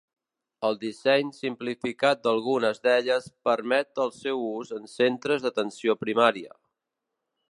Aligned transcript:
El 0.67 0.77
disseny 0.83 1.27
simplificat 1.39 2.23
d'algunes 2.23 2.81
d'elles 2.87 3.29
permet 3.49 4.03
el 4.07 4.11
seu 4.17 4.43
ús 4.47 4.73
en 4.79 4.89
centres 4.97 5.45
d'atenció 5.47 5.99
primària. 6.07 6.61